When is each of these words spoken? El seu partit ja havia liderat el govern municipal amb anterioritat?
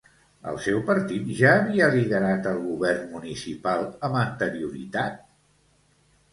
El 0.51 0.55
seu 0.67 0.79
partit 0.87 1.29
ja 1.41 1.51
havia 1.57 1.91
liderat 1.97 2.49
el 2.53 2.59
govern 2.71 3.05
municipal 3.13 3.87
amb 4.11 4.21
anterioritat? 4.25 5.25